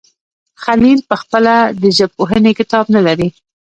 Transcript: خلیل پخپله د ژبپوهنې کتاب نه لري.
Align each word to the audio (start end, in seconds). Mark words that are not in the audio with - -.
خلیل 0.63 0.99
پخپله 1.09 1.55
د 1.81 1.83
ژبپوهنې 1.97 2.51
کتاب 2.59 2.85
نه 2.95 3.01
لري. 3.07 3.27